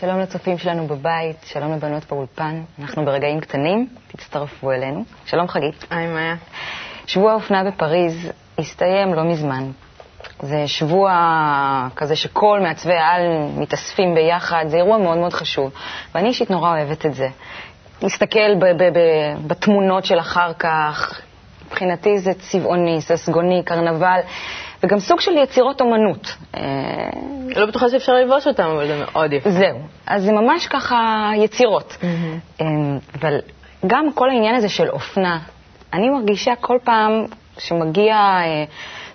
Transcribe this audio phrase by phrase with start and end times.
[0.00, 2.62] שלום לצופים שלנו בבית, שלום לבנות באולפן.
[2.80, 5.04] אנחנו ברגעים קטנים, תצטרפו אלינו.
[5.26, 5.84] שלום חגית.
[5.90, 6.34] היי, מאיה.
[7.06, 9.70] שבוע האופנה בפריז הסתיים לא מזמן.
[10.40, 11.10] זה שבוע
[11.96, 13.22] כזה שכל מעצבי העל
[13.56, 15.72] מתאספים ביחד, זה אירוע מאוד מאוד חשוב.
[16.14, 17.28] ואני אישית נורא אוהבת את זה.
[18.02, 18.54] להסתכל
[19.46, 21.20] בתמונות של אחר כך,
[21.66, 24.20] מבחינתי זה צבעוני, ססגוני, קרנבל,
[24.82, 26.34] וגם סוג של יצירות אומנות.
[26.56, 26.60] אה,
[27.56, 29.50] לא בטוחה שאפשר ללבוש אותם, אבל זה מאוד יפה.
[29.50, 29.78] זהו.
[30.06, 31.96] אז זה ממש ככה יצירות.
[32.60, 33.38] אמ, אבל
[33.86, 35.38] גם כל העניין הזה של אופנה,
[35.92, 37.24] אני מרגישה כל פעם
[37.58, 38.64] שמגיע אה,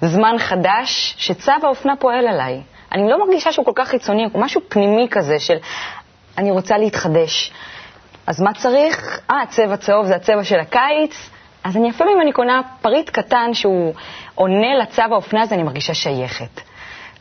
[0.01, 2.61] זמן חדש, שצו האופנה פועל עליי.
[2.91, 5.57] אני לא מרגישה שהוא כל כך חיצוני, הוא משהו פנימי כזה של
[6.37, 7.51] אני רוצה להתחדש.
[8.27, 9.19] אז מה צריך?
[9.31, 11.29] אה, צבע צהוב זה הצבע של הקיץ,
[11.63, 13.93] אז אני אפילו אם אני קונה פריט קטן שהוא
[14.35, 16.61] עונה לצו האופנה הזה, אני מרגישה שייכת.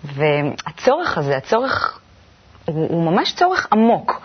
[0.04, 2.00] והצורך הזה, הצורך,
[2.64, 4.20] הוא, הוא ממש צורך עמוק.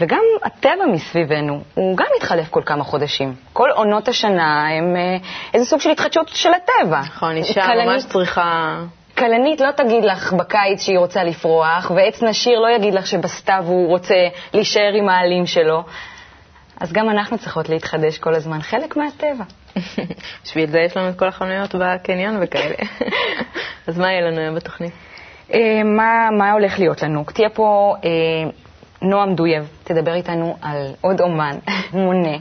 [0.00, 3.34] וגם הטבע מסביבנו, הוא גם מתחלף כל כמה חודשים.
[3.52, 5.16] כל עונות השנה הם אה,
[5.54, 7.00] איזה סוג של התחדשות של הטבע.
[7.00, 8.76] נכון, אישה כלנית- ממש צריכה...
[9.18, 13.88] כלנית לא תגיד לך בקיץ שהיא רוצה לפרוח, ועץ נשיר לא יגיד לך שבסתיו הוא
[13.88, 14.14] רוצה
[14.54, 15.82] להישאר עם העלים שלו.
[16.82, 19.44] אז גם אנחנו צריכות להתחדש כל הזמן, חלק מהטבע.
[20.44, 22.74] בשביל זה יש לנו את כל החנויות בקניון וכאלה.
[23.86, 24.92] אז מה יהיה לנו היום בתוכנית?
[25.54, 27.24] אה, מה, מה הולך להיות לנו?
[27.24, 28.10] תהיה פה אה,
[29.02, 31.58] נועם דויב, תדבר איתנו על עוד אומן,
[31.92, 32.36] מונה.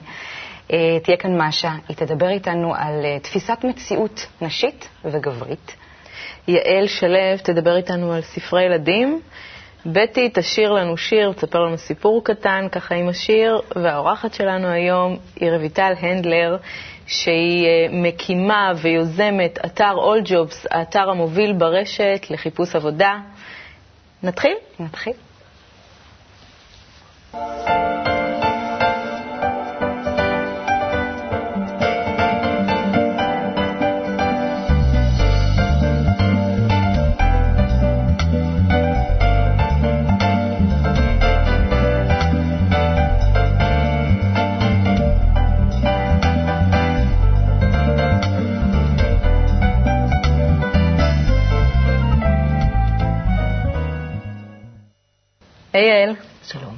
[0.74, 5.76] אה, תהיה כאן משה, היא תדבר איתנו על אה, תפיסת מציאות נשית וגברית.
[6.48, 9.22] יעל שלו תדבר איתנו על ספרי ילדים.
[9.86, 15.52] בטי תשאיר לנו שיר, תספר לנו סיפור קטן ככה עם השיר, והאורחת שלנו היום היא
[15.52, 16.58] רויטל הנדלר,
[17.08, 23.18] שהיא אה, מקימה ויוזמת אתר All Jobs, האתר המוביל ברשת לחיפוש עבודה.
[24.24, 24.56] נתחיל?
[24.80, 25.14] נתחיל.
[55.74, 56.16] היי יעל,
[56.48, 56.78] שלום.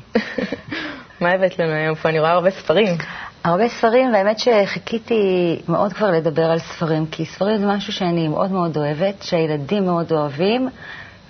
[1.22, 2.10] מה הבאת לנו היום פה?
[2.10, 2.98] אני רואה הרבה ספרים.
[3.44, 8.52] הרבה ספרים, והאמת שחיכיתי מאוד כבר לדבר על ספרים, כי ספרים זה משהו שאני מאוד
[8.52, 10.70] מאוד אוהבת, שהילדים מאוד אוהבים,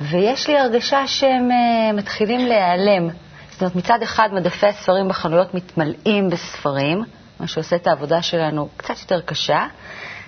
[0.02, 3.10] ויש לי הרגשה שהם uh, מתחילים להיעלם.
[3.52, 7.04] זאת אומרת, מצד אחד מדפי הספרים בחנויות מתמלאים בספרים,
[7.40, 9.68] מה שעושה את העבודה שלנו קצת יותר קשה,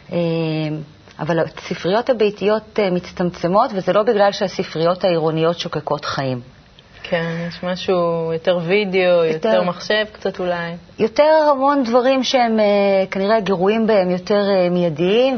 [0.09, 0.13] uh,
[1.19, 6.54] אבל הספריות הביתיות uh, מצטמצמות, וזה לא בגלל שהספריות העירוניות שוקקות חיים.
[7.09, 10.71] כן, יש משהו יותר וידאו, יותר, יותר- מחשב קצת אולי.
[10.99, 15.37] יותר המון דברים שהם uh, כנראה גירויים בהם יותר uh, מיידיים,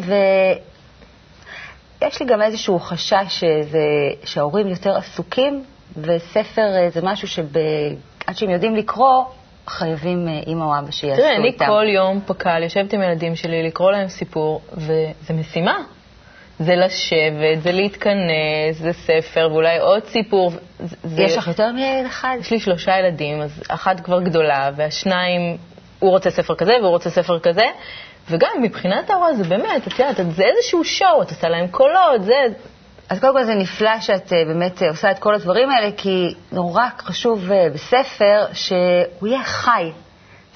[2.02, 3.80] ויש לי גם איזשהו חשש שזה,
[4.24, 5.64] שההורים יותר עסוקים,
[5.98, 7.58] וספר uh, זה משהו שעד
[8.34, 9.24] שהם יודעים לקרוא,
[9.68, 11.66] חייבים אימא או אבא שיעשו תראה, אני איתם.
[11.66, 15.78] כל יום פק"ל יושבת עם הילדים שלי לקרוא להם סיפור, וזה משימה.
[16.59, 20.51] זה לשבת, זה להתכנס, זה ספר, ואולי עוד סיפור.
[21.03, 22.38] זה- יש לך יותר מילד אחד?
[22.40, 25.57] יש לי שלושה ילדים, אז אחת כבר גדולה, והשניים,
[26.00, 27.66] הוא רוצה ספר כזה והוא רוצה ספר כזה,
[28.29, 32.34] וגם מבחינת ההוראה זה באמת, את יודעת, זה איזשהו שואו, את עושה להם קולות, זה...
[33.09, 36.28] אז קודם כל זה נפלא שאת אה, באמת אה, עושה את כל הדברים האלה, כי
[36.51, 39.91] נורא חשוב אה, בספר שהוא יהיה חי.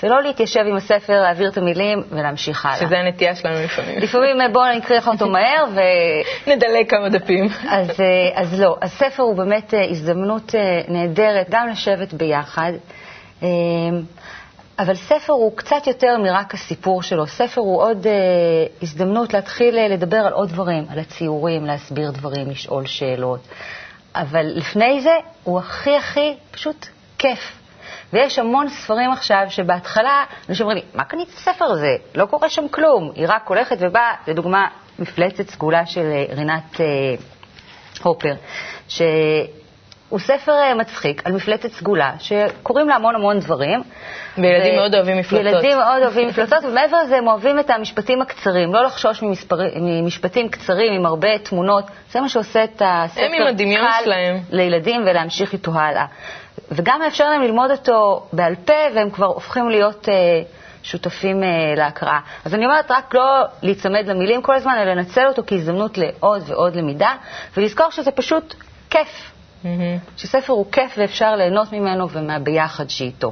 [0.02, 2.78] זה לא להתיישב עם הספר, להעביר את המילים ולהמשיך הלאה.
[2.78, 3.98] שזה הנטייה שלנו לפעמים.
[4.00, 5.80] לפעמים אה, בואו נקריא לך אותו מהר, ו...
[6.52, 7.48] נדלג כמה דפים.
[7.70, 8.78] אז, אה, אז לא.
[8.82, 10.56] הספר הוא באמת אה, הזדמנות
[10.88, 12.72] נהדרת גם לשבת ביחד,
[14.82, 17.28] אבל ספר הוא קצת יותר מרק הסיפור שלו.
[17.28, 18.14] ספר הוא עוד אה,
[18.82, 23.40] הזדמנות להתחיל אה, לדבר על עוד דברים, על הציורים, להסביר דברים, לשאול שאלות.
[24.16, 26.88] אבל לפני זה הוא הכי הכי פשוט
[27.18, 27.61] כיף.
[28.14, 31.96] ויש המון ספרים עכשיו שבהתחלה אנשים אומרים לי, מה קנית את הספר הזה?
[32.16, 33.12] לא קורה שם כלום.
[33.16, 34.68] היא רק הולכת ובאה, לדוגמה,
[35.00, 36.86] מפלצת סגולה של אה, רינת אה,
[38.04, 38.34] הופר,
[38.88, 43.84] שהוא ספר אה, מצחיק על מפלצת סגולה, שקוראים לה המון המון דברים.
[44.38, 45.46] וילדים ו- מאוד אוהבים מפלצות.
[45.54, 50.50] ילדים מאוד אוהבים מפלצות, ומעבר לזה הם אוהבים את המשפטים הקצרים, לא לחשוש ממספרי- ממשפטים
[50.50, 53.28] קצרים עם הרבה תמונות, זה מה שעושה את הספר קל.
[54.52, 56.06] לילדים ולהמשיך איתו הלאה.
[56.72, 60.14] וגם מאפשר להם ללמוד אותו בעל פה, והם כבר הופכים להיות אה,
[60.84, 62.20] שותפים אה, להקראה.
[62.46, 66.76] אז אני אומרת, רק לא להיצמד למילים כל הזמן, אלא לנצל אותו כהזדמנות לעוד ועוד
[66.76, 67.16] למידה,
[67.58, 68.56] ולזכור שזה פשוט
[68.90, 69.32] כיף.
[69.64, 69.68] Mm-hmm.
[70.18, 73.32] שספר הוא כיף ואפשר ליהנות ממנו ומהביחד שאיתו.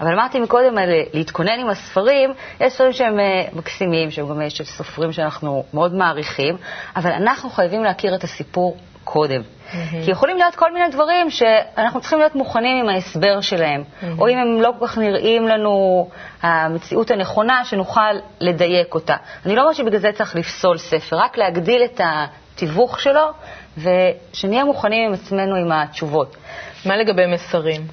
[0.00, 2.30] אבל אמרתי מקודם על להתכונן עם הספרים,
[2.60, 6.56] יש ספרים שהם אה, מקסימים, שהם גם יש סופרים שאנחנו מאוד מעריכים,
[6.96, 9.40] אבל אנחנו חייבים להכיר את הסיפור קודם.
[9.40, 10.04] Mm-hmm.
[10.04, 14.06] כי יכולים להיות כל מיני דברים שאנחנו צריכים להיות מוכנים עם ההסבר שלהם, mm-hmm.
[14.18, 16.08] או אם הם לא כל כך נראים לנו
[16.42, 19.16] המציאות הנכונה, שנוכל לדייק אותה.
[19.46, 23.26] אני לא אומרת שבגלל זה צריך לפסול ספר, רק להגדיל את התיווך שלו,
[23.78, 26.36] ושנהיה מוכנים עם עצמנו עם התשובות.
[26.86, 27.86] מה לגבי מסרים?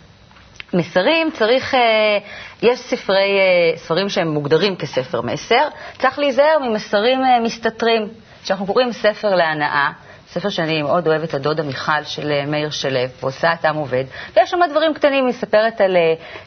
[0.73, 2.17] מסרים צריך, אה,
[2.61, 5.67] יש ספרי, אה, ספרים שהם מוגדרים כספר מסר,
[5.97, 8.07] צריך להיזהר ממסרים אה, מסתתרים.
[8.43, 9.91] כשאנחנו קוראים ספר להנאה,
[10.39, 14.03] ספר שאני מאוד אוהבת, הדודה מיכל של מאיר שלו, והוצאת עם עובד,
[14.35, 15.97] ויש שם דברים קטנים, היא מספרת על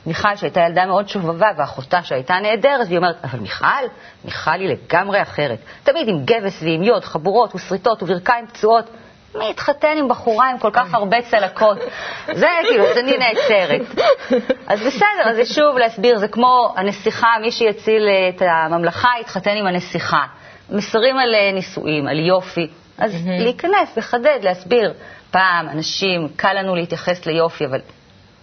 [0.06, 3.66] מיכל שהייתה ילדה מאוד שובבה, ואחותה שהייתה נהדרת, והיא אומרת, אבל מיכל,
[4.24, 5.58] מיכל היא לגמרי אחרת.
[5.82, 8.90] תמיד עם גבס ועם יוד, חבורות ושריטות וברכיים פצועות.
[9.34, 11.78] מי התחתן עם בחורה עם כל כך הרבה צלקות?
[12.32, 13.80] זה כאילו, אז אני נעצרת.
[14.66, 19.66] אז בסדר, אז זה שוב להסביר, זה כמו הנסיכה, מי שיציל את הממלכה יתחתן עם
[19.66, 20.24] הנסיכה.
[20.70, 22.68] מסרים על אה, נישואים, על יופי.
[23.00, 24.92] אז להיכנס, לחדד, להסביר.
[25.30, 27.80] פעם, אנשים, קל לנו להתייחס ליופי, אבל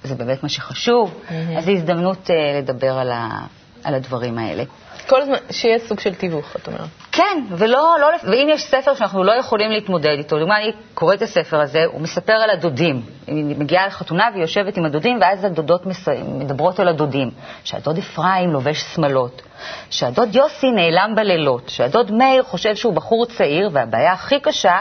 [0.04, 1.24] זה באמת מה שחשוב,
[1.58, 3.46] אז זו הזדמנות uh, לדבר על, ה,
[3.88, 4.64] על הדברים האלה.
[5.08, 6.82] כל הזמן, שיהיה סוג של תיווך, את אומרת.
[7.12, 11.22] כן, ולא, לא, ואם יש ספר שאנחנו לא יכולים להתמודד איתו, לדוגמה, אני קוראת את
[11.22, 13.02] הספר הזה, הוא מספר על הדודים.
[13.28, 15.82] היא מגיעה לחתונה והיא יושבת עם הדודים, ואז הדודות
[16.28, 17.32] מדברות על הדודים.
[17.64, 19.42] שהדוד אפרים לובש שמלות,
[19.90, 24.78] שהדוד יוסי נעלם בלילות, שהדוד מאיר חושב שהוא בחור צעיר, והבעיה הכי קשה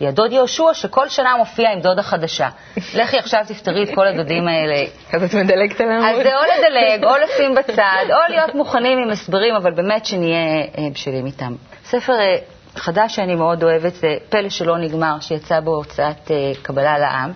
[0.00, 2.48] היא הדוד יהושע, שכל שנה מופיע עם דודה חדשה.
[2.94, 4.84] לכי עכשיו תפתרי את כל הדודים האלה.
[5.12, 6.08] אז את מדלגת על העמוד.
[6.08, 10.60] אז זה או לדלג, או לשים בצד, או להיות מוכנים עם הסברים, אבל באמת שנהיה
[10.78, 11.54] אה, בשלים איתם.
[11.84, 12.36] ספר אה,
[12.76, 17.32] חדש שאני מאוד אוהבת זה פלא שלא נגמר, שיצא בהוצאת אה, קבלה לעם.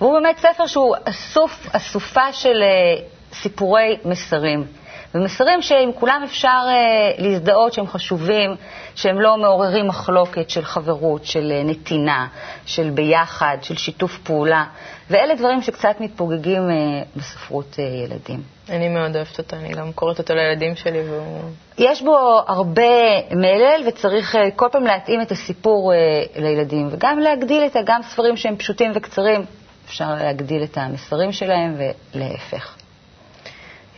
[0.00, 2.62] והוא באמת ספר שהוא אסוף, אסופה של
[3.32, 4.64] סיפורי מסרים.
[5.14, 8.56] ומסרים שעם כולם אפשר uh, להזדהות שהם חשובים,
[8.94, 12.26] שהם לא מעוררים מחלוקת של חברות, של uh, נתינה,
[12.66, 14.64] של ביחד, של שיתוף פעולה.
[15.10, 16.72] ואלה דברים שקצת מתפוגגים uh,
[17.18, 18.42] בספרות uh, ילדים.
[18.68, 21.40] אני מאוד אוהבת אותו, אני גם קוראת אותו לילדים שלי והוא...
[21.78, 22.82] יש בו הרבה
[23.30, 27.80] מלל וצריך uh, כל פעם להתאים את הסיפור uh, לילדים, וגם להגדיל את ה...
[27.84, 29.44] גם ספרים שהם פשוטים וקצרים,
[29.86, 31.76] אפשר להגדיל את המסרים שלהם
[32.14, 32.76] ולהפך.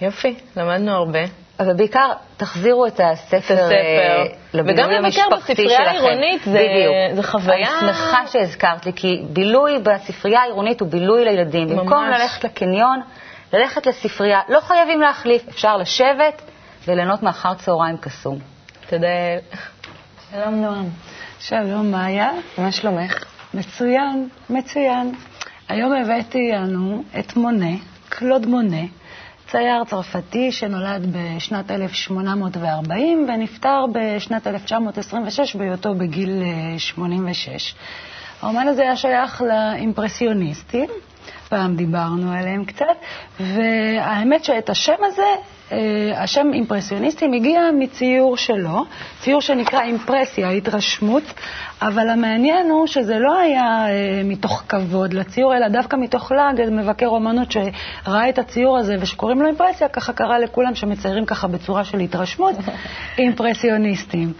[0.01, 1.21] יופי, למדנו הרבה.
[1.61, 3.71] אבל בעיקר תחזירו את הספר, את הספר.
[3.71, 4.25] אה,
[4.55, 5.31] לבילוי המשפחתי שלכם.
[5.31, 6.67] וגם לבקר בספרייה העירונית זה,
[7.15, 7.79] זה חוויה...
[7.81, 11.69] אני שמחה שהזכרת לי, כי בילוי בספרייה העירונית הוא בילוי לילדים.
[11.69, 11.79] ממש.
[11.79, 13.01] במקום ללכת לקניון,
[13.53, 14.41] ללכת לספרייה.
[14.49, 16.43] לא חייבים להחליף, אפשר לשבת
[16.89, 18.39] וליהנות מאחר צהריים קסום.
[18.89, 19.09] תודה.
[20.33, 20.89] שלום נועם.
[21.41, 22.31] שלום מאיה.
[22.59, 23.25] מה שלומך?
[23.55, 25.15] מצוין, מצוין.
[25.69, 27.77] היום הבאתי לנו את מונה,
[28.09, 28.83] קלוד מונה.
[29.51, 36.43] צייר צרפתי שנולד בשנת 1840 ונפטר בשנת 1926 בהיותו בגיל
[36.79, 37.49] 86.
[37.49, 40.89] אה, האומן הזה היה שייך לאימפרסיוניסטים,
[41.49, 42.97] פעם דיברנו עליהם קצת,
[43.41, 45.23] והאמת שאת השם הזה
[45.73, 48.85] אה, השם אימפרסיוניסטים הגיע מציור שלו,
[49.21, 51.23] ציור שנקרא אימפרסיה, התרשמות,
[51.83, 57.07] אבל המעניין הוא שזה לא היה אה, מתוך כבוד לציור, אלא דווקא מתוך לעג, מבקר
[57.07, 61.99] אומנות שראה את הציור הזה ושקוראים לו אימפרסיה, ככה קרה לכולם שמציירים ככה בצורה של
[61.99, 62.55] התרשמות,
[63.19, 64.33] אימפרסיוניסטים.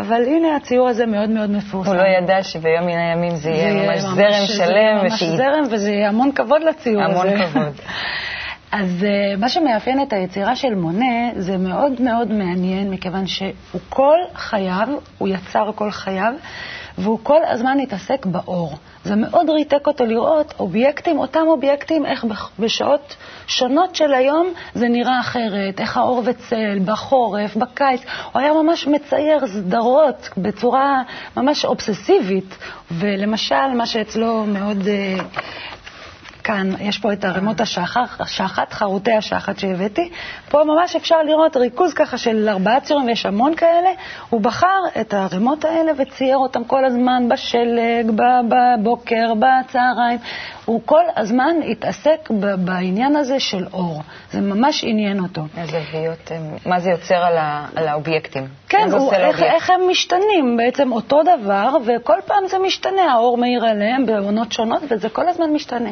[0.00, 1.90] אבל הנה הציור הזה מאוד מאוד מפורסם.
[1.90, 4.98] הוא לא ידע שביום מן הימים זה יהיה ממש זרם שלם.
[5.02, 7.20] ממש זרם, וזה יהיה המון כבוד לציור הזה.
[7.20, 7.72] המון כבוד.
[8.72, 14.18] אז uh, מה שמאפיין את היצירה של מונה זה מאוד מאוד מעניין, מכיוון שהוא כל
[14.34, 14.88] חייו,
[15.18, 16.32] הוא יצר כל חייו,
[16.98, 18.76] והוא כל הזמן התעסק באור.
[19.04, 22.26] זה מאוד ריתק אותו לראות אובייקטים, אותם אובייקטים, איך
[22.58, 28.00] בשעות שונות של היום זה נראה אחרת, איך האור וצל, בחורף, בקיץ.
[28.32, 31.02] הוא היה ממש מצייר סדרות בצורה
[31.36, 32.58] ממש אובססיבית,
[32.90, 34.78] ולמשל, מה שאצלו מאוד...
[34.82, 35.22] Uh,
[36.46, 37.60] כאן, יש פה את ערימות
[38.20, 40.10] השחת, חרוטי השחת שהבאתי.
[40.56, 43.88] פה ממש אפשר לראות ריכוז ככה של ארבעה ציורים, ויש המון כאלה.
[44.30, 48.10] הוא בחר את הערימות האלה וצייר אותם כל הזמן בשלג,
[48.48, 50.18] בבוקר, בצהריים.
[50.64, 52.30] הוא כל הזמן התעסק
[52.64, 54.02] בעניין הזה של אור.
[54.32, 55.42] זה ממש עניין אותו.
[55.56, 56.30] הזוויות,
[56.66, 58.48] מה זה יוצר על, ה, על האובייקטים?
[58.68, 63.64] כן, הוא, איך, איך הם משתנים, בעצם אותו דבר, וכל פעם זה משתנה, האור מאיר
[63.64, 65.90] עליהם בעונות שונות, וזה כל הזמן משתנה.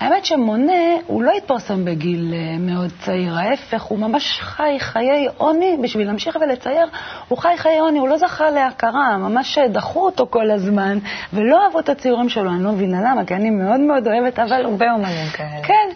[0.00, 0.72] האמת שמונה,
[1.06, 6.38] הוא לא התפרסם בגיל אה, מאוד צעיר, ההפך, הוא ממש חי חיי עוני, בשביל להמשיך
[6.40, 6.86] ולצייר,
[7.28, 10.98] הוא חי חיי עוני, הוא לא זכה להכרה, ממש דחו אותו כל הזמן,
[11.32, 14.64] ולא אהבו את הציורים שלו, אני לא מבינה למה, כי אני מאוד מאוד אוהבת, אבל...
[14.64, 15.62] הרבה אומנים כאלה.
[15.62, 15.88] כן,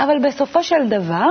[0.00, 1.26] אבל בסופו של דבר,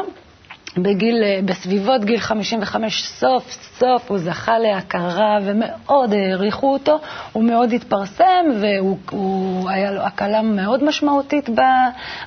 [0.77, 6.99] בגיל, אה, בסביבות גיל 55, סוף סוף הוא זכה להכרה ומאוד העריכו אותו,
[7.31, 11.49] הוא מאוד התפרסם והיה לו הקלה מאוד משמעותית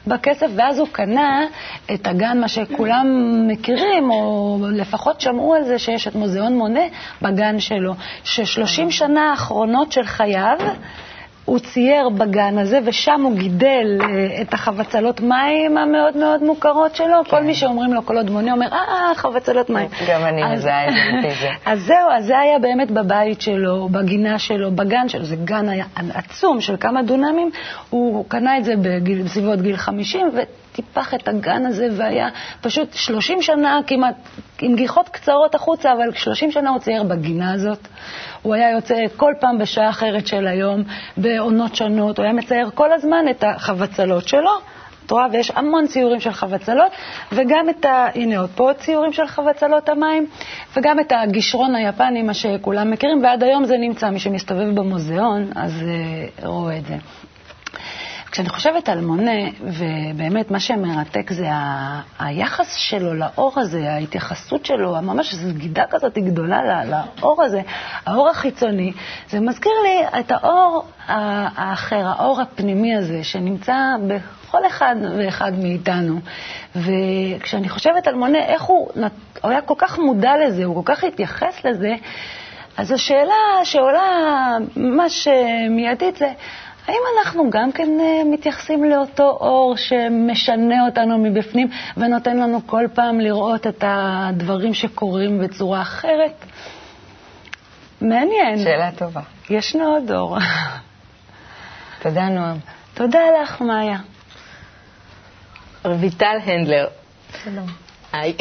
[0.06, 1.46] בכסף, ואז הוא קנה
[1.94, 3.06] את הגן, מה שכולם
[3.48, 6.84] מכירים, או לפחות שמעו על זה שיש את מוזיאון מונה
[7.22, 10.58] בגן שלו, ש-30 שנה האחרונות של חייו,
[11.44, 17.24] הוא צייר בגן הזה, ושם הוא גידל אה, את החבצלות מים המאוד מאוד מוכרות שלו.
[17.24, 17.30] כן.
[17.30, 19.88] כל מי שאומרים לו קולות מונה אומר, אה, חבצלות מים.
[20.08, 20.92] גם אני מזהה את
[21.40, 21.48] זה.
[21.72, 25.24] אז זהו, אז זה היה באמת בבית שלו, בגינה שלו, בגן שלו.
[25.24, 25.84] זה גן היה
[26.14, 27.50] עצום של כמה דונמים.
[27.90, 28.72] הוא קנה את זה
[29.24, 30.30] בסביבות גיל 50,
[30.74, 32.28] טיפח את הגן הזה והיה
[32.60, 34.14] פשוט 30 שנה כמעט,
[34.60, 37.88] עם גיחות קצרות החוצה, אבל 30 שנה הוא צייר בגינה הזאת.
[38.42, 40.82] הוא היה יוצא כל פעם בשעה אחרת של היום,
[41.16, 44.50] בעונות שונות, הוא היה מצייר כל הזמן את החבצלות שלו.
[45.06, 45.26] את רואה?
[45.32, 46.92] ויש המון ציורים של חבצלות,
[47.32, 48.06] וגם את ה...
[48.14, 50.26] הנה עוד פה ציורים של חבצלות המים,
[50.76, 54.10] וגם את הגישרון היפני, מה שכולם מכירים, ועד היום זה נמצא.
[54.10, 56.94] מי שמסתובב במוזיאון, אז uh, רואה את זה.
[58.34, 62.00] כשאני חושבת על מונה, ובאמת מה שמרתק זה ה...
[62.18, 67.60] היחס שלו לאור הזה, ההתייחסות שלו, ממש סגידה כזאת גדולה לאור הזה,
[68.06, 68.92] האור החיצוני,
[69.28, 73.76] זה מזכיר לי את האור האחר, האור הפנימי הזה, שנמצא
[74.06, 76.20] בכל אחד ואחד מאיתנו.
[76.76, 78.88] וכשאני חושבת על מונה, איך הוא,
[79.42, 81.94] הוא היה כל כך מודע לזה, הוא כל כך התייחס לזה,
[82.76, 85.28] אז השאלה שעולה ממש
[85.70, 86.32] מיידית זה,
[86.86, 93.20] האם אנחנו גם כן אה, מתייחסים לאותו אור שמשנה אותנו מבפנים ונותן לנו כל פעם
[93.20, 96.44] לראות את הדברים שקורים בצורה אחרת?
[98.00, 98.58] מעניין.
[98.64, 99.20] שאלה טובה.
[99.50, 100.38] ישנו עוד אור.
[102.02, 102.56] תודה, נועם.
[102.94, 103.98] תודה לך, מאיה.
[105.84, 106.86] רויטל הנדלר.
[107.44, 107.66] שלום.
[108.12, 108.36] היי.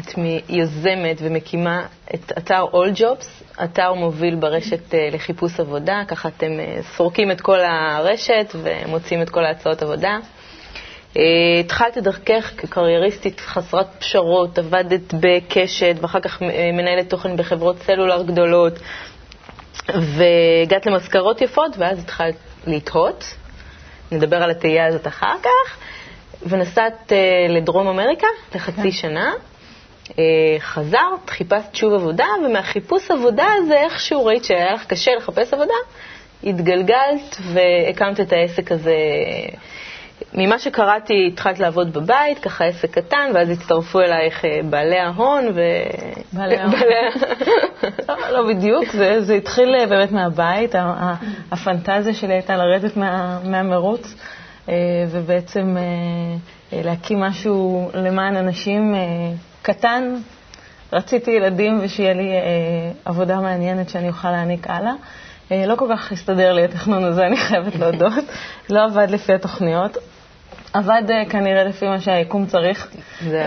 [0.00, 6.60] את יוזמת ומקימה את אתר All Jobs, אתר מוביל ברשת אה, לחיפוש עבודה, ככה אתם
[6.60, 10.18] אה, סורקים את כל הרשת ומוצאים את כל ההצעות עבודה.
[11.16, 11.22] אה,
[11.60, 16.42] התחלת את דרכך כקרייריסטית חסרת פשרות, עבדת בקשת ואחר כך
[16.72, 18.72] מנהלת תוכן בחברות סלולר גדולות,
[19.88, 22.34] והגעת למזכרות יפות ואז התחלת
[22.66, 23.24] לתהות.
[24.12, 25.76] נדבר על התהייה הזאת אחר כך.
[26.42, 27.12] ונסעת
[27.48, 28.90] לדרום אמריקה לחצי כן.
[28.90, 29.32] שנה.
[30.18, 30.24] אה,
[30.58, 35.74] חזרת, חיפשת שוב עבודה, ומהחיפוש עבודה הזה איכשהו ראית שהיה לך קשה לחפש עבודה,
[36.44, 38.94] התגלגלת והקמת את העסק הזה.
[40.34, 45.60] ממה שקראתי, התחלת לעבוד בבית, ככה עסק קטן, ואז הצטרפו אלייך אה, בעלי ההון ו...
[46.32, 46.74] בעלי ההון.
[48.08, 50.74] לא, לא בדיוק, זה, זה התחיל אה, באמת מהבית.
[51.52, 54.14] הפנטזיה שלי הייתה לרדת מה, מהמרוץ,
[55.10, 55.76] ובעצם
[56.72, 58.94] להקים משהו למען אנשים
[59.62, 60.14] קטן,
[60.92, 62.40] רציתי ילדים ושיהיה לי אה,
[63.04, 64.92] עבודה מעניינת שאני אוכל להעניק הלאה.
[65.52, 68.24] אה, לא כל כך הסתדר לי התכנון הזה, אני חייבת להודות.
[68.70, 69.96] לא עבד לפי התוכניות.
[70.72, 72.88] עבד אה, כנראה לפי מה שהיקום צריך.
[73.32, 73.38] אה,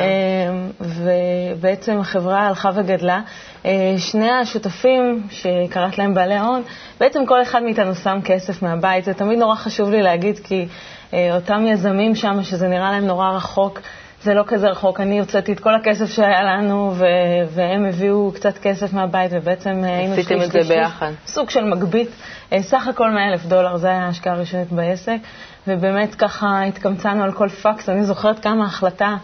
[0.80, 3.22] ובעצם החברה הלכה וגדלה.
[3.66, 6.62] אה, שני השותפים, שקראת להם בעלי ההון,
[7.00, 9.06] בעצם כל אחד מאיתנו שם כסף מהבית.
[9.06, 10.68] זה תמיד נורא חשוב לי להגיד, כי
[11.14, 13.80] אה, אותם יזמים שם, שזה נראה להם נורא רחוק,
[14.24, 15.00] זה לא כזה רחוק.
[15.00, 17.06] אני הוצאתי את כל הכסף שהיה לנו, ו-
[17.50, 21.12] והם הביאו קצת כסף מהבית, ובעצם אה, היינו עשיתם את זה ביחד.
[21.28, 22.10] סוג של מגבית.
[22.54, 25.18] אה, סך הכל 100 אלף דולר, זה היה ההשקעה הראשונית בעסק,
[25.68, 27.90] ובאמת ככה התקמצנו על כל פקס.
[27.90, 29.16] אני זוכרת כמה החלטה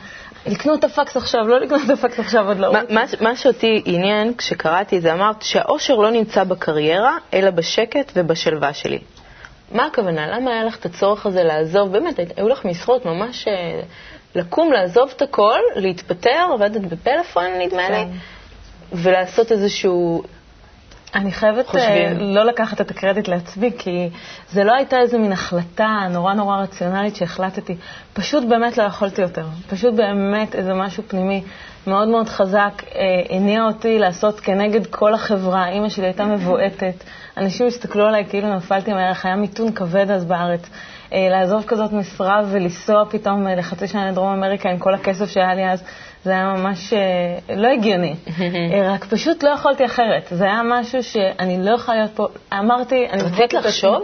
[0.47, 2.73] לקנות את הפקס עכשיו, לא לקנות את הפקס עכשיו, עוד לא.
[2.89, 8.73] מה, מה שאותי עניין כשקראתי את זה, אמרת שהאושר לא נמצא בקריירה, אלא בשקט ובשלווה
[8.73, 8.99] שלי.
[9.71, 10.27] מה הכוונה?
[10.27, 11.91] למה היה לך את הצורך הזה לעזוב?
[11.91, 13.81] באמת, היו לך משרות ממש אה,
[14.35, 18.09] לקום, לעזוב את הכל, להתפטר, עובדת בפלאפון, נדמה לי, כן.
[18.91, 20.23] ולעשות איזשהו...
[21.15, 21.77] אני חייבת uh,
[22.19, 24.09] לא לקחת את הקרדיט לעצמי, כי
[24.51, 27.75] זה לא הייתה איזו מין החלטה נורא נורא רציונלית שהחלטתי.
[28.13, 29.45] פשוט באמת לא יכולתי יותר.
[29.69, 31.43] פשוט באמת איזה משהו פנימי
[31.87, 32.93] מאוד מאוד חזק uh,
[33.29, 35.69] הניע אותי לעשות כנגד כל החברה.
[35.69, 37.03] אימא שלי הייתה מבועטת,
[37.37, 40.69] אנשים הסתכלו עליי כאילו נפלתי מהערך, היה מיתון כבד אז בארץ.
[41.13, 45.55] אה, לעזוב כזאת משרה ולנסוע פתאום אה, לחצי שנה לדרום אמריקה עם כל הכסף שהיה
[45.55, 45.83] לי אז,
[46.23, 48.15] זה היה ממש אה, לא הגיוני.
[48.93, 50.27] רק פשוט לא יכולתי אחרת.
[50.31, 52.27] זה היה משהו שאני לא יכולה להיות פה.
[52.53, 53.23] אמרתי, אני...
[53.23, 54.01] רצית לחשוב?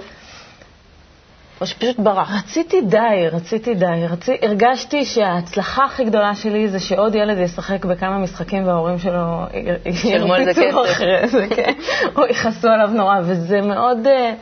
[1.61, 2.31] או שפשוט ברח?
[2.37, 4.05] רציתי די, רציתי די.
[4.09, 4.25] רצ...
[4.41, 9.43] הרגשתי שההצלחה הכי גדולה שלי זה שעוד ילד ישחק בכמה משחקים וההורים שלו
[10.03, 11.73] ירביצו אחרי זה, כן,
[12.15, 14.07] או יכעסו עליו נורא, וזה מאוד...
[14.07, 14.33] אה,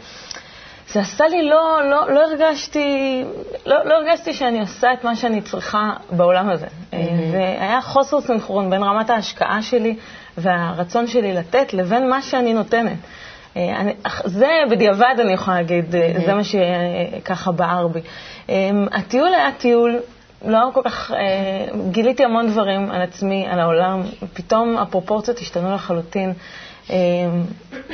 [0.94, 3.24] זה עשה לי, לא, לא, לא הרגשתי,
[3.66, 6.66] לא, לא הרגשתי שאני עושה את מה שאני צריכה בעולם הזה.
[6.66, 6.96] Mm-hmm.
[7.32, 9.96] והיה חוסר סנכרון בין רמת ההשקעה שלי
[10.38, 12.98] והרצון שלי לתת לבין מה שאני נותנת.
[13.58, 13.94] אה, אני,
[14.26, 16.26] זה בדיעבד אני יכולה להגיד, mm-hmm.
[16.26, 18.02] זה מה שככה בער בי.
[18.92, 20.00] הטיול היה טיול
[20.46, 21.12] לא כל כך,
[21.92, 24.02] גיליתי המון דברים על עצמי, על העולם,
[24.34, 26.34] פתאום הפרופורציות השתנו לחלוטין.
[26.90, 26.96] אמ,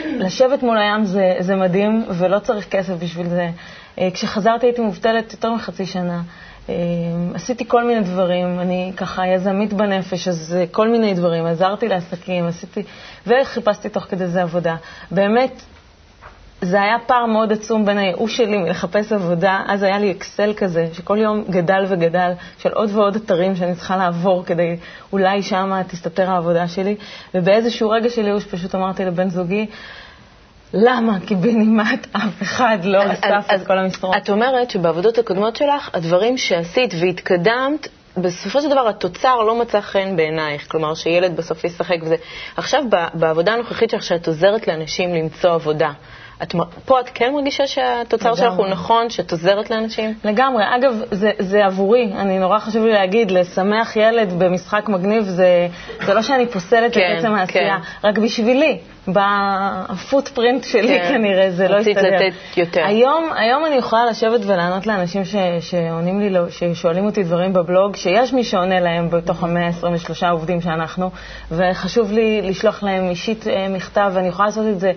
[0.06, 3.50] לשבת מול הים זה, זה מדהים, ולא צריך כסף בשביל זה.
[4.00, 6.22] אה, כשחזרתי הייתי מובטלת יותר מחצי שנה.
[6.70, 6.74] אמ,
[7.34, 12.46] עשיתי כל מיני דברים, אני ככה יזמית בנפש, אז אה, כל מיני דברים, עזרתי לעסקים,
[12.46, 12.84] עשיתי,
[13.28, 14.76] וחיפשתי תוך כדי זה עבודה.
[15.12, 15.62] באמת,
[16.62, 20.88] זה היה פער מאוד עצום בין הייאוש שלי מלחפש עבודה, אז היה לי אקסל כזה,
[20.94, 24.76] שכל יום גדל וגדל, של עוד ועוד אתרים שאני צריכה לעבור כדי
[25.14, 26.96] אולי שם תסתתר העבודה שלי,
[27.36, 29.66] ובאיזשהו רגע של ייאוש פשוט אמרתי לבן זוגי,
[30.74, 34.16] למה קיבינימט אף אחד לא אסף את כל המשרות?
[34.18, 37.88] את אומרת שבעבודות הקודמות שלך, הדברים שעשית והתקדמת,
[38.18, 42.16] בסופו של דבר התוצר לא מצא חן בעינייך, כלומר שילד בסוף ישחק וזה.
[42.58, 45.92] עכשיו, בעבודה הנוכחית שלך, שאת עוזרת לאנשים למצוא עבודה,
[46.44, 46.56] את,
[46.86, 50.14] פה את כן מרגישה שהתוצר שלך הוא נכון, שאת עוזרת לאנשים?
[50.24, 50.64] לגמרי.
[50.76, 55.68] אגב, זה, זה עבורי, אני נורא חשוב לי להגיד, לשמח ילד במשחק מגניב, זה,
[56.06, 58.08] זה לא שאני פוסלת כן, את עצם העשייה, כן.
[58.08, 58.80] רק בשבילי.
[59.08, 61.10] בפוטפרינט שלי כן.
[61.10, 61.92] כנראה זה לא יסתדר.
[61.92, 62.86] רצית לתת יותר.
[62.86, 68.34] היום, היום אני יכולה לשבת ולענות לאנשים ש, שעונים לי, ששואלים אותי דברים בבלוג, שיש
[68.34, 71.12] מי שעונה להם בתוך המאה ה-23 עובדים שאנחנו,
[71.52, 74.92] וחשוב לי לשלוח להם אישית אה, מכתב, ואני יכולה לעשות את זה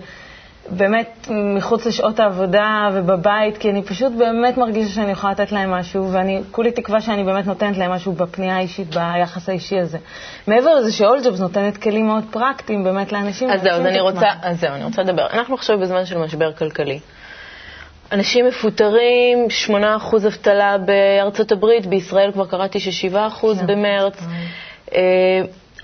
[0.69, 6.11] באמת מחוץ לשעות העבודה ובבית, כי אני פשוט באמת מרגישה שאני יכולה לתת להם משהו,
[6.11, 9.97] ואני כולי תקווה שאני באמת נותנת להם משהו בפנייה האישית, ביחס האישי הזה.
[10.47, 13.49] מעבר לזה שאולג'ובס נותנת כלים מאוד פרקטיים באמת לאנשים.
[13.49, 15.27] אז זהו, אז אני רוצה, אז זהו, אני רוצה לדבר.
[15.33, 16.99] אנחנו עכשיו בזמן של משבר כלכלי.
[18.11, 19.71] אנשים מפוטרים, 8%
[20.27, 23.15] אבטלה בארצות הברית, בישראל כבר קראתי ש-7%
[23.59, 23.67] כן.
[23.67, 24.19] במרץ.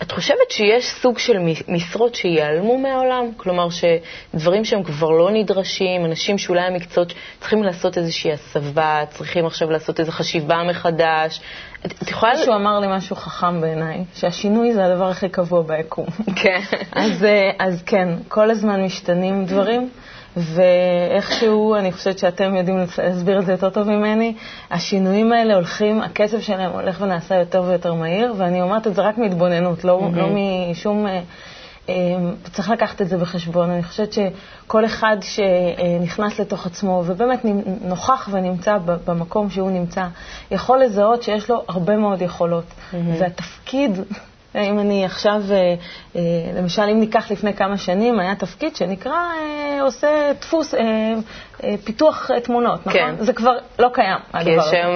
[0.02, 3.26] את חושבת שיש סוג של משרות שייעלמו מהעולם?
[3.38, 9.72] כלומר, שדברים שהם כבר לא נדרשים, אנשים שאולי המקצועות צריכים לעשות איזושהי הסבה, צריכים עכשיו
[9.72, 11.42] לעשות איזו חשיבה מחדש.
[11.86, 12.34] את יכולה...
[12.34, 16.06] מישהו אמר לי משהו חכם בעיניי, שהשינוי זה הדבר הכי קבוע ביקום.
[16.44, 16.62] כן.
[16.92, 19.90] אז, אה, אז כן, כל הזמן משתנים דברים.
[20.38, 24.36] ואיכשהו, אני חושבת שאתם יודעים להסביר את זה יותר טוב ממני,
[24.72, 29.18] השינויים האלה הולכים, הקצב שלהם הולך ונעשה יותר ויותר מהיר, ואני אומרת את זה רק
[29.18, 30.18] מהתבוננות, לא, mm-hmm.
[30.18, 30.28] לא
[30.72, 31.08] משום...
[31.08, 31.22] אה,
[31.90, 31.96] אה,
[32.54, 33.70] צריך לקחת את זה בחשבון.
[33.70, 37.46] אני חושבת שכל אחד שנכנס לתוך עצמו ובאמת
[37.82, 40.06] נוכח ונמצא במקום שהוא נמצא,
[40.52, 42.64] יכול לזהות שיש לו הרבה מאוד יכולות.
[42.64, 42.96] Mm-hmm.
[43.20, 43.92] והתפקיד
[44.56, 45.76] אם אני עכשיו, אה,
[46.16, 46.22] אה,
[46.58, 50.74] למשל, אם ניקח לפני כמה שנים, היה תפקיד שנקרא, אה, עושה דפוס,
[51.84, 52.94] פיתוח תמונות, נכון?
[52.94, 53.16] כן.
[53.20, 54.62] זה כבר לא קיים, הדבר הזה.
[54.62, 54.96] כי יש היום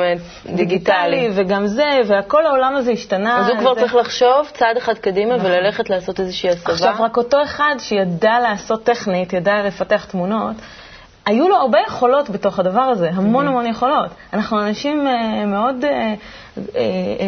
[0.56, 1.30] דיגיטלי.
[1.36, 3.39] וגם זה, וכל העולם הזה השתנה.
[3.39, 3.80] אז הוא כבר זה...
[3.80, 5.52] צריך לחשוב צעד אחד קדימה נכון.
[5.52, 6.74] וללכת לעשות איזושהי הסבה.
[6.74, 10.56] עכשיו, רק אותו אחד שידע לעשות טכנית, ידע לפתח תמונות,
[11.26, 14.10] היו לו הרבה יכולות בתוך הדבר הזה, המון המון יכולות.
[14.34, 15.08] אנחנו אנשים
[15.48, 15.86] מאוד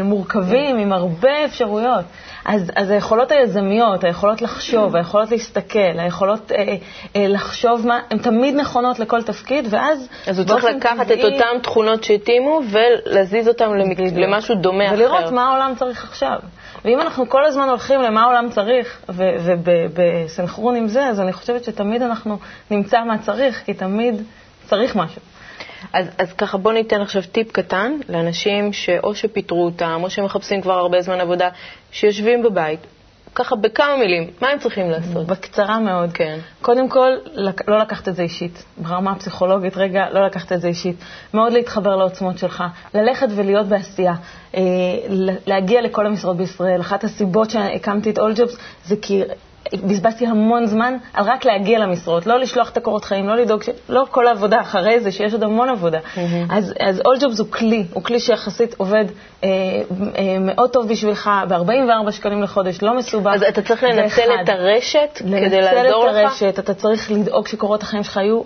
[0.03, 2.05] מורכבים, עם הרבה אפשרויות.
[2.45, 6.75] אז, אז היכולות היזמיות, היכולות לחשוב, היכולות להסתכל, היכולות אה,
[7.15, 10.07] אה, לחשוב מה, הן תמיד נכונות לכל תפקיד, ואז...
[10.27, 13.97] אז הוא צריך לקחת טבעי, את אותן תכונות שהתאימו ולהזיז אותן למק...
[14.15, 15.17] למשהו דומה ולראות אחר.
[15.17, 16.39] ולראות מה העולם צריך עכשיו.
[16.85, 22.01] ואם אנחנו כל הזמן הולכים למה העולם צריך, ובסנכרון עם זה, אז אני חושבת שתמיד
[22.01, 22.37] אנחנו
[22.71, 24.21] נמצא מה צריך, כי תמיד
[24.65, 25.21] צריך משהו.
[25.93, 30.73] אז, אז ככה בוא ניתן עכשיו טיפ קטן לאנשים שאו שפיטרו אותם, או שמחפשים כבר
[30.73, 31.49] הרבה זמן עבודה,
[31.91, 32.79] שיושבים בבית.
[33.35, 35.27] ככה בכמה מילים, מה הם צריכים לעשות?
[35.27, 36.11] בקצרה מאוד.
[36.13, 36.39] כן.
[36.61, 37.11] קודם כל,
[37.67, 38.63] לא לקחת את זה אישית.
[38.77, 40.95] ברמה הפסיכולוגית, רגע, לא לקחת את זה אישית.
[41.33, 44.13] מאוד להתחבר לעוצמות שלך, ללכת ולהיות בעשייה,
[44.55, 44.61] אה,
[45.47, 46.81] להגיע לכל המשרות בישראל.
[46.81, 49.21] אחת הסיבות שהקמתי את All Jobs זה כי
[49.73, 53.69] בזבזתי המון זמן על רק להגיע למשרות, לא לשלוח את הקורות חיים, לא לדאוג, ש...
[53.89, 55.99] לא כל העבודה אחרי זה, שיש עוד המון עבודה.
[55.99, 56.19] Mm-hmm.
[56.49, 59.05] אז, אז All Jobs הוא כלי, הוא כלי שיחסית עובד
[59.43, 59.49] אה,
[60.17, 63.31] אה, מאוד טוב בשבילך, ב-44 שקלים לחודש, לא מסובך.
[63.33, 66.15] אז אתה צריך לנצל את הרשת כדי לעזור לך?
[66.15, 68.41] לנצל את הרשת, אתה צריך לדאוג שקורות החיים שלך יהיו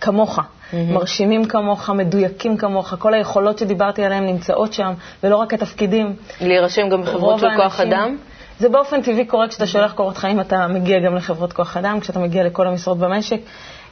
[0.00, 0.38] כמוך.
[0.38, 0.76] Mm-hmm.
[0.76, 6.16] מרשימים כמוך, מדויקים כמוך, כל היכולות שדיברתי עליהן נמצאות שם, ולא רק התפקידים.
[6.40, 8.16] להירשם גם בחברות של כוח אדם?
[8.60, 12.18] זה באופן טבעי קורה כשאתה שולח קורות חיים, אתה מגיע גם לחברות כוח אדם, כשאתה
[12.18, 13.40] מגיע לכל המשרות במשק.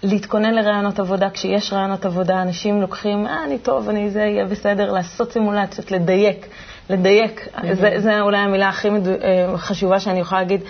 [0.02, 1.30] להתכונן לרעיונות עבודה.
[1.30, 6.46] כשיש רעיונות עבודה, אנשים לוקחים, אה, אני טוב, אני זה, יהיה בסדר, לעשות סימולציות, לדייק.
[6.90, 7.74] לדייק, mm-hmm.
[7.74, 10.60] זה, זה אולי המילה הכי מדו, אה, חשובה שאני יכולה להגיד,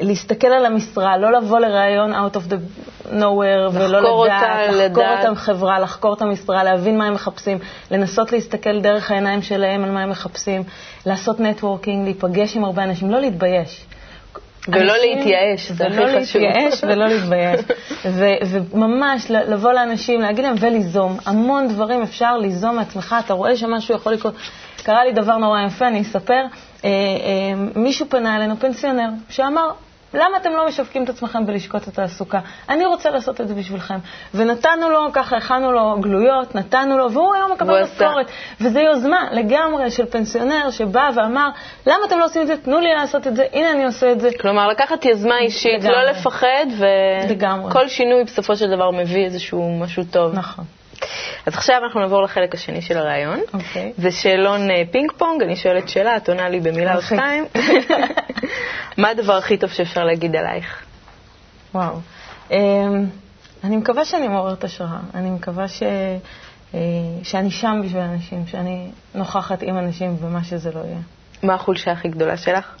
[0.00, 2.56] להסתכל על המשרה, לא לבוא לראיון out of the
[3.12, 5.24] nowhere ולא לדעת, אותה, לחקור לדעת.
[5.24, 7.58] את החברה, לחקור את המשרה, להבין מה הם מחפשים,
[7.90, 10.62] לנסות להסתכל דרך העיניים שלהם על מה הם מחפשים,
[11.06, 13.84] לעשות נטוורקינג, להיפגש עם הרבה אנשים, לא להתבייש.
[14.68, 16.42] ולא אנשים- להתייאש, זה ולא הכי חשוב.
[16.42, 17.60] להתייאש ולא להתבייש.
[18.16, 21.18] ו- וממש לבוא לאנשים, להגיד להם וליזום.
[21.26, 24.34] המון דברים אפשר ליזום מעצמך, אתה רואה שמשהו יכול לקרות.
[24.86, 26.42] קרה לי דבר נורא יפה, אני אספר.
[26.84, 26.90] אה, אה,
[27.76, 29.70] מישהו פנה אלינו, פנסיונר, שאמר,
[30.14, 32.40] למה אתם לא משווקים את עצמכם בלשכות התעסוקה?
[32.68, 33.98] אני רוצה לעשות את זה בשבילכם.
[34.34, 37.82] ונתנו לו, ככה הכנו לו גלויות, נתנו לו, והוא היום מקבל.
[37.82, 38.26] משכורת.
[38.60, 41.48] וזו יוזמה לגמרי של פנסיונר שבא ואמר,
[41.86, 42.56] למה אתם לא עושים את זה?
[42.56, 44.28] תנו לי לעשות את זה, הנה אני עושה את זה.
[44.40, 45.96] כלומר, לקחת יזמה אישית, לגמרי.
[45.96, 46.66] לא לפחד.
[47.68, 50.34] וכל שינוי בסופו של דבר מביא איזשהו משהו טוב.
[50.34, 50.64] נכון.
[51.46, 53.40] אז עכשיו אנחנו נעבור לחלק השני של הרעיון.
[53.54, 53.92] אוקיי.
[53.98, 57.18] זה שאלון אה, פינג פונג, אני שואלת שאלה, את עונה לי במילה או אוקיי.
[57.18, 57.44] שתיים.
[58.98, 60.82] מה הדבר הכי טוב שאפשר להגיד עלייך?
[61.74, 61.94] וואו.
[62.50, 63.06] אמ,
[63.64, 64.98] אני מקווה שאני מעוררת השראה.
[65.14, 65.82] אני מקווה ש...
[66.74, 66.80] אה,
[67.22, 70.98] שאני שם בשביל אנשים, שאני נוכחת עם אנשים ומה שזה לא יהיה.
[71.42, 72.74] מה החולשה הכי גדולה שלך?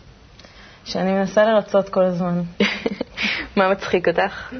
[0.84, 2.42] שאני מנסה לרצות כל הזמן.
[3.56, 4.52] מה מצחיק אותך?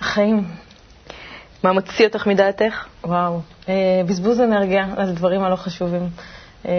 [0.00, 0.44] החיים,
[1.66, 2.84] מה מוציא אותך מדעתך?
[3.04, 3.40] וואו.
[3.68, 3.74] אה,
[4.06, 6.08] בזבוז אנרגיה על דברים הלא חשובים.
[6.68, 6.72] אה,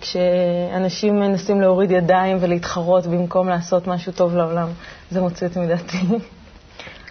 [0.00, 4.68] כשאנשים מנסים להוריד ידיים ולהתחרות במקום לעשות משהו טוב לעולם,
[5.10, 5.98] זה מוציא אותי מדעתי.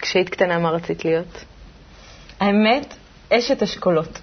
[0.02, 1.46] כשהיית קטנה, מה רצית להיות?
[2.40, 2.94] האמת,
[3.34, 4.20] אשת אשכולות.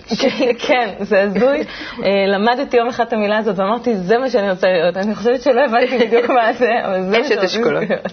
[0.66, 1.60] כן, זה הזוי.
[2.04, 4.96] אה, למדתי יום אחד את המילה הזאת ואמרתי, זה מה שאני רוצה להיות.
[4.96, 7.82] אני חושבת שלא הבנתי בדיוק מה זה, אבל זה מה אשת שרציתי אשכולות.
[7.88, 8.06] להיות.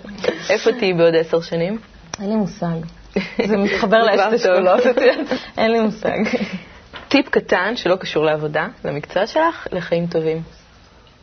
[0.49, 1.77] איפה תהיי בעוד עשר שנים?
[2.21, 2.77] אין לי מושג.
[3.47, 4.34] זה מתחבר לאשת טוב.
[4.34, 4.84] אשכולות?
[5.58, 6.17] אין לי מושג.
[7.08, 10.41] טיפ קטן שלא קשור לעבודה, למקצוע שלך, לחיים טובים.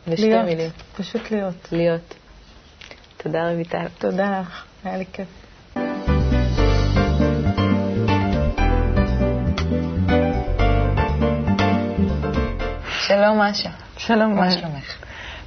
[0.07, 0.69] בשתי להיות, מילים.
[0.97, 1.67] פשוט להיות.
[1.71, 2.13] להיות.
[3.17, 3.85] תודה, רויטל.
[3.97, 5.27] תודה לך, היה לי כיף.
[13.07, 13.69] שלום, משה.
[13.97, 14.95] שלום, מה שלומך?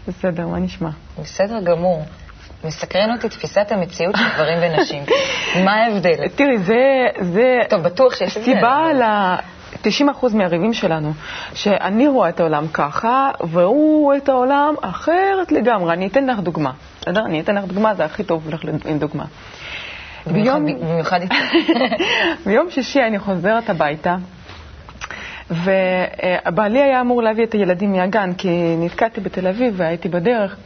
[0.09, 0.91] בסדר, מה נשמע?
[1.19, 2.05] בסדר גמור.
[2.65, 5.03] מסקרן אותי תפיסת המציאות של גברים ונשים.
[5.65, 6.29] מה ההבדל?
[6.37, 6.77] תראי, זה,
[7.21, 8.45] זה טוב, בטוח שיש הבדל.
[8.55, 11.13] סיבה ל-90% מהריבים שלנו,
[11.55, 15.93] שאני רואה את העולם ככה, והוא רואה את העולם אחרת לגמרי.
[15.93, 17.25] אני אתן לך דוגמה, בסדר?
[17.27, 19.25] אני אתן לך דוגמה, זה הכי טוב לך עם דוגמה.
[20.27, 21.35] במיוחד- ביום- במיוחד איתי.
[22.47, 24.17] ביום שישי אני חוזרת הביתה,
[25.51, 30.57] ובעלי היה אמור להביא את הילדים מהגן, כי נתקעתי בתל אביב והייתי בדרך,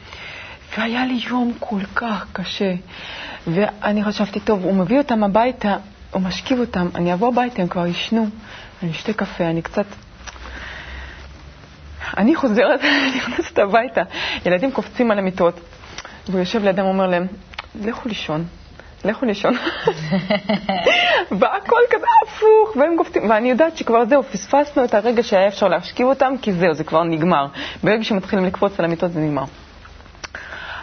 [0.78, 2.74] והיה לי יום כל כך קשה.
[3.46, 5.76] ואני חשבתי, טוב, הוא מביא אותם הביתה,
[6.11, 8.26] הוא משכיב אותם, אני אבוא הביתה, הם כבר ישנו,
[8.82, 9.87] אני אשתה קפה, אני קצת...
[12.16, 12.80] אני חוזרת,
[13.16, 14.02] נכנסת הביתה,
[14.46, 15.61] ילדים קופצים על המיטות,
[16.28, 17.26] והוא יושב לידם, אומר להם,
[17.80, 18.44] לכו לישון.
[19.04, 19.54] לכו לישון.
[21.40, 26.06] והכל כזה הפוך, והם קופצים, ואני יודעת שכבר זהו, פספסנו את הרגע שהיה אפשר להשכיב
[26.06, 27.46] אותם, כי זהו, זה כבר נגמר.
[27.85, 29.44] ברגע שמתחילים לקפוץ על המיטות זה נגמר.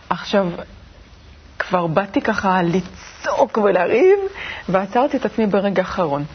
[0.10, 0.48] עכשיו,
[1.60, 4.20] כבר באתי ככה לצעוק ולריב,
[4.70, 6.26] ועצרתי את עצמי ברגע האחרון.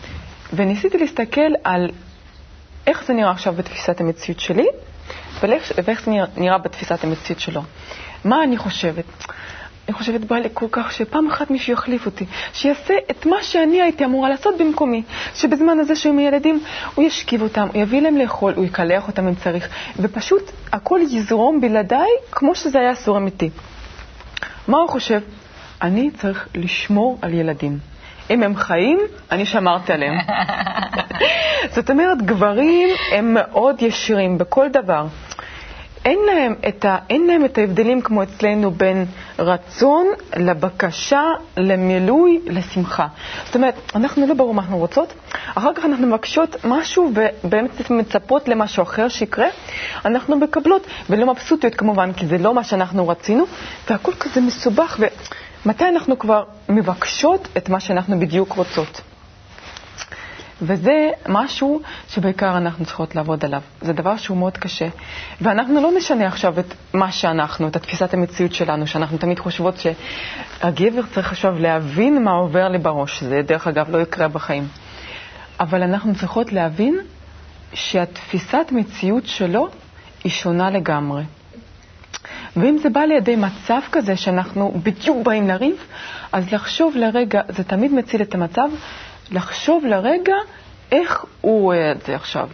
[0.53, 1.91] וניסיתי להסתכל על
[2.87, 4.67] איך זה נראה עכשיו בתפיסת המציאות שלי,
[5.43, 7.63] ואיך, זה נראה בתפיסת המציאות שלו.
[8.25, 9.05] מה אני חושבת?
[9.89, 13.83] אני חושבת, בא לי כל כך שפעם אחת מישהו יחליף אותי, שיעשה את מה שאני
[13.83, 15.03] הייתי אמורה לעשות במקומי,
[15.35, 16.61] שבזמן הזה שהוא עם הילדים,
[16.95, 21.61] הוא ישכיב אותם, הוא יביא להם לאכול, הוא יקלח אותם אם צריך, ופשוט הכל יזרום
[21.61, 23.51] בלעדיי כמו שזה היה אסור אמיתי.
[24.69, 25.21] מה הוא חושב?
[25.83, 27.79] אני צריך לשמור על ילדים.
[28.31, 28.99] אם הם חיים,
[29.31, 30.15] אני שמרתי עליהם.
[31.75, 35.07] זאת אומרת, גברים הם מאוד ישירים בכל דבר.
[36.05, 39.05] אין להם, את ה, אין להם את ההבדלים כמו אצלנו בין
[39.39, 41.23] רצון לבקשה,
[41.57, 43.07] למילוי, לשמחה.
[43.47, 45.13] זאת אומרת, אנחנו לא ברור מה אנחנו רוצות,
[45.55, 47.11] אחר כך אנחנו מבקשות משהו
[47.45, 49.47] ובאמת מצפות למשהו אחר שיקרה,
[50.05, 53.45] אנחנו מקבלות, ולא מבסוטיות כמובן, כי זה לא מה שאנחנו רצינו,
[53.91, 54.97] והכל כזה מסובך,
[55.67, 59.01] ומתי אנחנו כבר מבקשות את מה שאנחנו בדיוק רוצות?
[60.67, 60.93] וזה
[61.29, 63.61] משהו שבעיקר אנחנו צריכות לעבוד עליו.
[63.81, 64.89] זה דבר שהוא מאוד קשה.
[65.41, 71.03] ואנחנו לא נשנה עכשיו את מה שאנחנו, את תפיסת המציאות שלנו, שאנחנו תמיד חושבות שהגבר
[71.15, 73.23] צריך עכשיו להבין מה עובר לי בראש.
[73.23, 74.69] זה דרך אגב לא יקרה בחיים.
[75.61, 76.99] אבל אנחנו צריכות להבין
[77.73, 79.69] שהתפיסת מציאות שלו
[80.25, 81.23] היא שונה לגמרי.
[82.57, 85.77] ואם זה בא לידי מצב כזה שאנחנו בדיוק באים לריב,
[86.33, 88.69] אז לחשוב לרגע, זה תמיד מציל את המצב,
[89.33, 90.35] לחשוב לרגע
[90.93, 92.49] איך הוא רואה את זה עכשיו.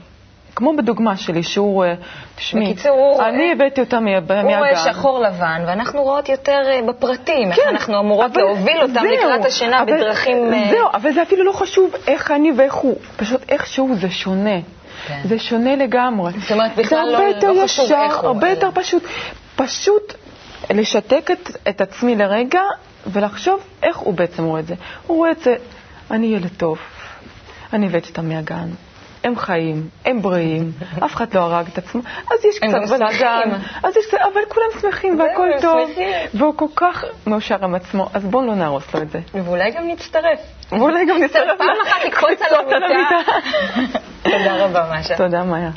[0.57, 1.95] כמו בדוגמה שלי, שהוא, אה,
[2.37, 4.41] תשמעי, בקיצור, אני הבאתי אותה מה- מהגן.
[4.45, 8.83] הוא רואה שחור לבן, ואנחנו רואות יותר אה, בפרטים, איך כן, אנחנו אמורות אבל להוביל
[8.83, 10.55] אותם זהו, לקראת השינה אבל- בדרכים...
[10.55, 14.61] אה, זהו, אבל זה אפילו לא חשוב איך אני ואיך הוא, פשוט איכשהו זה שונה.
[15.07, 15.21] כן.
[15.25, 16.33] זה שונה לגמרי.
[16.41, 18.69] זאת אומרת, בכלל זה לא- הרבה יותר לא חשוב ישר, איך הוא, הרבה אלא- יותר
[18.75, 19.03] פשוט.
[19.57, 20.13] פשוט
[20.71, 22.61] לשתק את, את עצמי לרגע
[23.07, 24.75] ולחשוב איך הוא בעצם רואה את זה.
[25.07, 25.55] הוא רואה את זה,
[26.11, 26.79] אני ילד טוב,
[27.73, 28.69] אני הבאתי אותם מהגן.
[29.25, 30.73] הם חיים, הם בריאים,
[31.05, 33.69] אף אחד לא הרג את עצמו, אז יש קצת בלאגן, שמחים.
[33.83, 35.91] אז יש קצת, אבל כולם שמחים והכל טוב.
[36.35, 39.19] והוא כל כך מאושר עם עצמו, אז בואו לא נהרוס לו את זה.
[39.35, 40.41] ואולי גם נצטרף.
[40.73, 43.33] ואולי גם נצטרף פעם אחת לקפוץ על המיטה.
[44.23, 45.17] תודה רבה, משה.
[45.17, 45.71] תודה, מאיה.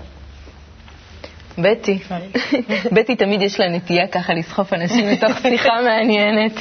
[1.57, 1.99] בטי,
[2.95, 6.53] בטי תמיד יש לה נטייה ככה לסחוף אנשים לתוך שיחה מעניינת.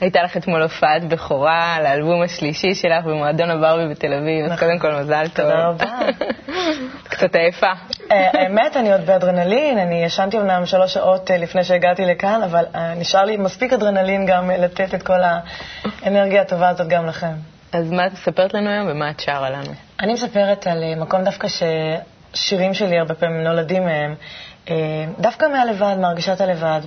[0.00, 4.78] הייתה לך אתמול הופעת בכורה על האלבום השלישי שלך במועדון הברבי בתל אביב, אז קודם
[4.78, 5.44] כל מזל טוב.
[5.44, 5.98] תודה רבה.
[7.10, 7.72] קצת עייפה.
[8.12, 12.64] אה, האמת, אני עוד באדרנלין, אני ישנתי אמנם שלוש שעות אה, לפני שהגעתי לכאן, אבל
[12.74, 15.20] אה, נשאר לי מספיק אדרנלין גם לתת את כל
[16.02, 17.32] האנרגיה הטובה הזאת גם לכם.
[17.72, 19.72] אז מה את מספרת לנו היום ומה את שרה לנו?
[20.00, 24.14] אני מספרת על מקום דווקא ששירים שלי הרבה פעמים נולדים מהם,
[25.18, 26.80] דווקא מהלבד, מהרגשת הלבד.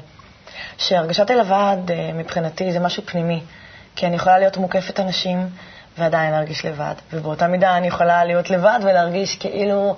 [0.77, 3.41] שהרגשת הלבד אה, מבחינתי זה משהו פנימי,
[3.95, 5.49] כי אני יכולה להיות מוקפת אנשים
[5.97, 9.95] ועדיין להרגיש לבד, ובאותה מידה אני יכולה להיות לבד ולהרגיש כאילו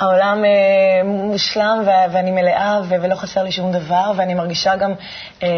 [0.00, 4.92] העולם אה, מושלם ו- ואני מלאה ו- ולא חסר לי שום דבר, ואני מרגישה גם
[5.42, 5.48] אה,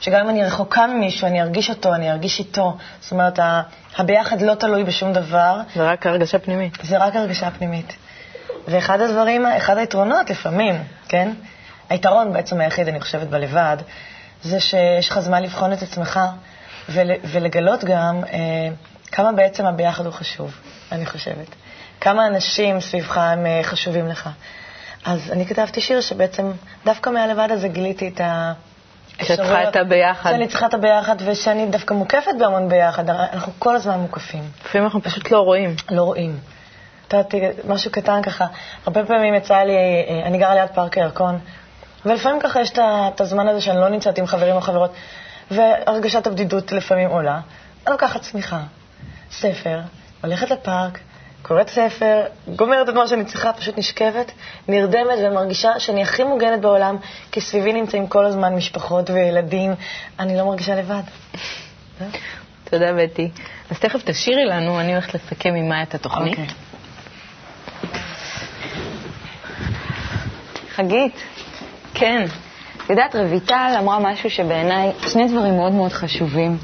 [0.00, 2.76] שגם אם אני רחוקה ממישהו, אני ארגיש אותו, אני ארגיש איתו.
[3.00, 3.62] זאת אומרת, ה-
[3.98, 6.78] הביחד לא תלוי בשום דבר, זה רק הרגשה פנימית.
[6.82, 7.92] זה רק הרגשה פנימית.
[8.68, 11.30] ואחד הדברים, אחד היתרונות לפעמים, כן?
[11.88, 13.76] היתרון בעצם היחיד, אני חושבת, בלבד,
[14.42, 16.20] זה שיש לך זמן לבחון את עצמך
[16.88, 18.68] ול, ולגלות גם אה,
[19.12, 20.54] כמה בעצם הביחד הוא חשוב,
[20.92, 21.46] אני חושבת.
[22.00, 24.28] כמה אנשים סביבך הם אה, חשובים לך.
[25.04, 26.50] אז אני כתבתי שיר שבעצם
[26.84, 28.52] דווקא מהלבד הזה גיליתי את ה...
[29.22, 30.30] שאת צריכה את הביחד.
[30.30, 33.10] שאני צריכה את הביחד, ושאני דווקא מוקפת בהמון ביחד.
[33.10, 34.42] אנחנו כל הזמן מוקפים.
[34.64, 35.74] לפעמים אנחנו פשוט לא רואים.
[35.90, 36.38] לא רואים.
[37.08, 38.46] את יודעת, משהו קטן ככה.
[38.86, 41.38] הרבה פעמים יצא לי, אה, אני גרה ליד פארק הירקון,
[42.08, 44.90] ולפעמים ככה יש את הזמן הזה שאני לא נמצאת עם חברים או חברות,
[45.50, 47.40] והרגשת הבדידות לפעמים עולה.
[47.86, 48.60] אני לוקחת צמיחה,
[49.30, 49.80] ספר,
[50.22, 50.98] הולכת לפארק,
[51.42, 52.22] קוראת ספר,
[52.56, 54.32] גומרת את מה שאני צריכה, פשוט נשכבת,
[54.68, 56.96] נרדמת ומרגישה שאני הכי מוגנת בעולם,
[57.32, 59.74] כי סביבי נמצאים כל הזמן משפחות וילדים,
[60.18, 61.02] אני לא מרגישה לבד.
[62.64, 63.30] תודה, בטי.
[63.70, 66.38] אז תכף תשאירי לנו, אני הולכת לסכם עם מאיה את התוכנית.
[66.38, 66.46] אוקיי.
[70.74, 71.14] חגית,
[71.98, 72.24] כן.
[72.84, 76.56] את יודעת, רויטל אמרה משהו שבעיניי, שני דברים מאוד מאוד חשובים.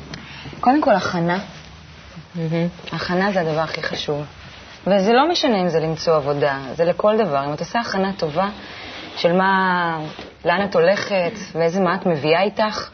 [0.61, 1.38] קודם כל, הכנה.
[2.35, 2.68] מהמם.
[2.92, 4.25] הכנה זה הדבר הכי חשוב.
[4.87, 7.44] וזה לא משנה אם זה למצוא עבודה, זה לכל דבר.
[7.44, 8.49] אם את עושה הכנה טובה
[9.16, 9.99] של מה,
[10.44, 12.90] לאן את הולכת ואיזה מה את מביאה איתך,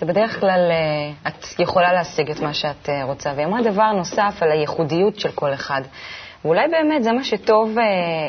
[0.00, 3.32] זה בדרך כלל, אה, את יכולה להשיג את מה שאת אה, רוצה.
[3.36, 5.82] והיא אמרה דבר נוסף על הייחודיות של כל אחד.
[6.44, 7.84] ואולי באמת זה מה שטוב, אה,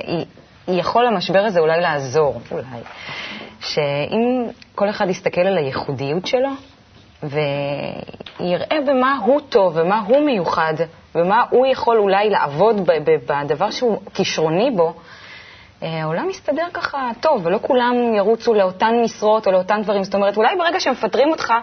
[0.07, 0.25] היא
[0.67, 2.81] יכול למשבר הזה אולי לעזור, אולי.
[3.59, 6.49] שאם כל אחד יסתכל על הייחודיות שלו,
[7.23, 10.73] ויראה במה הוא טוב ומה הוא מיוחד,
[11.15, 12.89] ומה הוא יכול אולי לעבוד
[13.25, 14.93] בדבר שהוא כישרוני בו,
[15.83, 20.03] אה, העולם מסתדר ככה טוב, ולא כולם ירוצו לאותן משרות או לאותם דברים.
[20.03, 21.53] זאת אומרת, אולי ברגע שמפטרים אותך,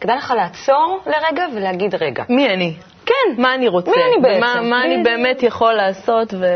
[0.00, 2.74] כדאי לך לעצור לרגע ולהגיד, רגע, מי אני?
[3.06, 3.90] כן, מה אני רוצה?
[3.90, 4.40] מי אני בעצם?
[4.40, 6.46] מה, מה אני באמת יכול לעשות ו...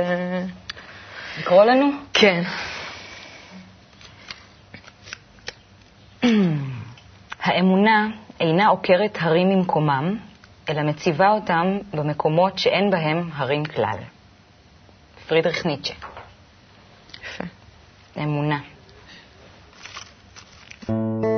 [1.39, 1.91] לקרוא לנו?
[2.15, 2.43] כן.
[7.43, 8.07] האמונה
[8.41, 10.17] אינה עוקרת הרים ממקומם,
[10.69, 13.99] אלא מציבה אותם במקומות שאין בהם הרים כלל.
[15.29, 15.95] פרידריך ניטשה.
[17.23, 17.45] יפה.
[18.17, 18.59] אמונה.
[20.89, 21.30] אני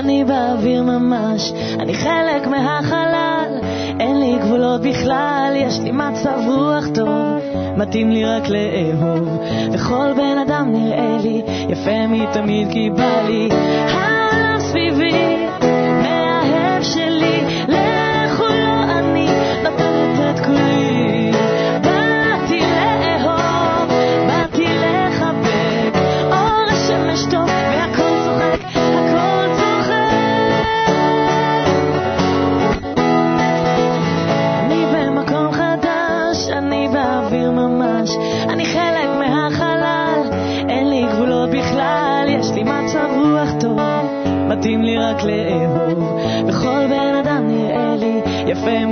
[0.00, 3.58] אני באוויר ממש, אני חלק מהחלל,
[4.00, 7.42] אין לי גבולות בכלל, יש לי מצב רוח טוב,
[7.76, 9.28] מתאים לי רק לאהוב,
[9.72, 13.48] וכל בן אדם נראה לי יפה מתמיד כי בא לי.
[13.92, 15.29] העולם סביבי,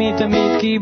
[0.08, 0.78] יפה מתמיד כי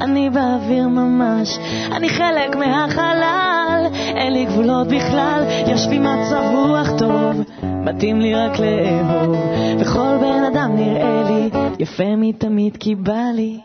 [0.00, 1.58] אני באוויר ממש,
[1.92, 8.52] אני חלק מהחלל, אין לי גבולות בכלל, יש בי מצב רוח טוב, מתאים לי רק
[8.58, 9.36] לאהוב,
[9.80, 13.60] וכל בן אדם נראה לי יפה מתמיד כי בא לי.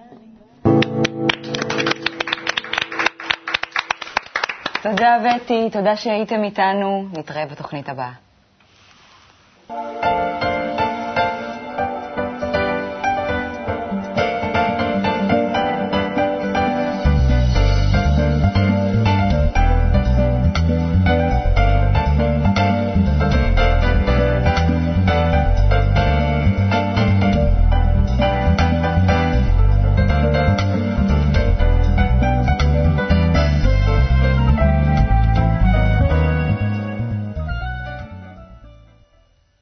[4.81, 7.05] תודה, בטי, תודה שהייתם איתנו.
[7.17, 8.11] נתראה בתוכנית הבאה.